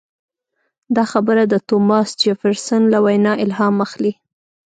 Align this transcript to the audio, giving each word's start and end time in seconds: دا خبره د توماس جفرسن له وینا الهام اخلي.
دا 0.95 1.03
خبره 1.11 1.43
د 1.47 1.55
توماس 1.67 2.09
جفرسن 2.23 2.81
له 2.93 2.99
وینا 3.05 3.33
الهام 3.43 3.75
اخلي. 3.85 4.13